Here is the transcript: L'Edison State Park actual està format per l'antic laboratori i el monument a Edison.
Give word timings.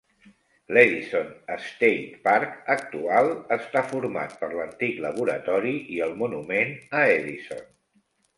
L'Edison 0.75 1.27
State 1.65 2.15
Park 2.23 2.71
actual 2.75 3.29
està 3.57 3.85
format 3.93 4.33
per 4.41 4.51
l'antic 4.55 4.97
laboratori 5.05 5.75
i 5.99 6.01
el 6.09 6.17
monument 6.25 6.75
a 7.03 7.07
Edison. 7.21 7.63